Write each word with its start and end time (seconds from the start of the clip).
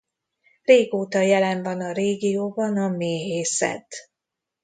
Régóta 0.63 1.19
jelen 1.19 1.63
van 1.63 1.81
a 1.81 1.91
régióban 1.91 2.77
a 2.77 2.87
méhészet. 2.87 3.87